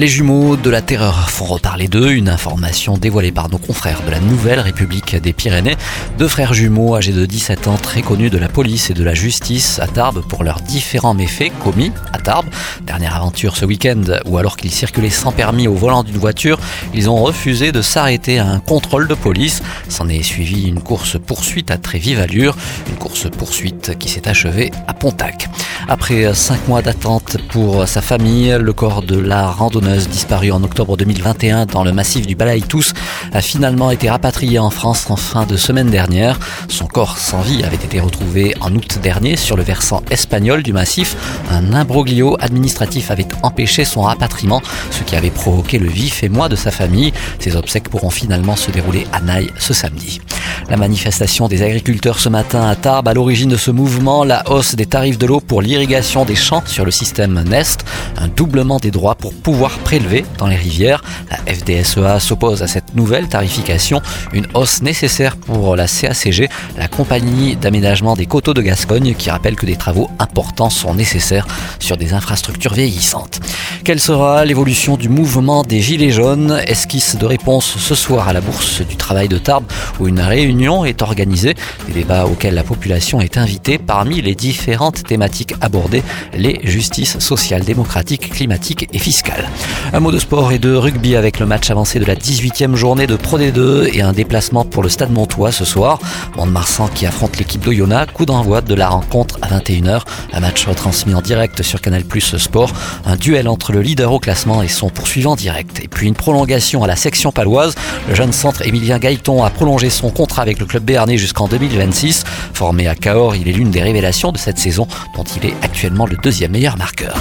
[0.00, 4.10] Les jumeaux de la terreur font reparler d'eux, une information dévoilée par nos confrères de
[4.10, 5.76] la Nouvelle République des Pyrénées.
[6.16, 9.12] Deux frères jumeaux âgés de 17 ans très connus de la police et de la
[9.12, 12.46] justice à Tarbes pour leurs différents méfaits commis à Tarbes.
[12.80, 16.58] Dernière aventure ce week-end où alors qu'ils circulaient sans permis au volant d'une voiture,
[16.94, 19.60] ils ont refusé de s'arrêter à un contrôle de police.
[19.90, 22.56] S'en est suivi une course-poursuite à très vive allure,
[22.88, 25.50] une course-poursuite qui s'est achevée à Pontac.
[25.92, 30.96] Après cinq mois d'attente pour sa famille, le corps de la randonneuse disparue en octobre
[30.96, 32.92] 2021 dans le massif du Balaïtous
[33.32, 36.38] a finalement été rapatrié en France en fin de semaine dernière.
[36.68, 40.72] Son corps sans vie avait été retrouvé en août dernier sur le versant espagnol du
[40.72, 41.16] massif.
[41.50, 46.54] Un imbroglio administratif avait empêché son rapatriement, ce qui avait provoqué le vif émoi de
[46.54, 47.12] sa famille.
[47.40, 50.20] Ses obsèques pourront finalement se dérouler à Naï ce samedi.
[50.68, 54.74] La manifestation des agriculteurs ce matin à Tarbes à l'origine de ce mouvement, la hausse
[54.74, 57.84] des tarifs de l'eau pour l'irrigation des champs sur le système Nest,
[58.16, 61.02] un doublement des droits pour pouvoir prélever dans les rivières.
[61.30, 64.00] La FDSEA s'oppose à cette nouvelle tarification,
[64.32, 69.56] une hausse nécessaire pour la CACG, la compagnie d'aménagement des coteaux de Gascogne, qui rappelle
[69.56, 71.46] que des travaux importants sont nécessaires
[71.78, 73.40] sur des infrastructures vieillissantes.
[73.84, 76.60] Quelle sera l'évolution du mouvement des Gilets jaunes?
[76.66, 79.64] Esquisse de réponse ce soir à la Bourse du Travail de Tarbes
[79.98, 81.54] où une réunion est organisée.
[81.86, 86.02] Des débats auxquels la population est invitée parmi les différentes thématiques abordées,
[86.34, 89.48] les justices sociales, démocratiques, climatiques et fiscales.
[89.92, 93.06] Un mot de sport et de rugby avec le match avancé de la 18e journée
[93.06, 95.98] de Pro D2 et un déplacement pour le Stade Montois ce soir.
[96.36, 98.12] Mont-de-Marsan qui affronte l'équipe d'Oyonnax.
[98.14, 100.02] Coup d'envoi de la rencontre à 21h.
[100.32, 102.72] Un match retransmis en direct sur Canal Plus Sport.
[103.04, 105.80] Un duel entre le leader au classement et son poursuivant direct.
[105.82, 107.74] Et puis une prolongation à la section paloise.
[108.08, 112.24] Le jeune centre Émilien Gaëton a prolongé son avec le club béarnais jusqu'en 2026.
[112.54, 114.86] Formé à Cahors, il est l'une des révélations de cette saison
[115.16, 117.16] dont il est actuellement le deuxième meilleur marqueur.